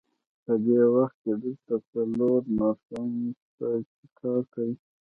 په 0.43 0.53
دې 0.65 0.81
وخت 0.95 1.17
کې 1.23 1.33
دلته 1.43 1.73
څلور 1.91 2.39
نرسانې 2.57 3.29
شته، 3.43 3.69
چې 3.93 4.05
کار 4.19 4.41
کوي. 4.53 4.75